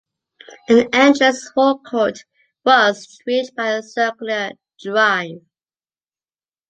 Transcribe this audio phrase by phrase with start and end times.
[0.67, 2.23] An entrance forecourt
[2.65, 4.49] was reached by a circular
[4.81, 5.41] drive.